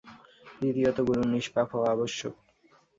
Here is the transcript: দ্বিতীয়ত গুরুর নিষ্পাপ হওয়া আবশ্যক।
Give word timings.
দ্বিতীয়ত 0.59 0.97
গুরুর 1.07 1.27
নিষ্পাপ 1.33 1.67
হওয়া 1.73 1.89
আবশ্যক। 1.91 2.33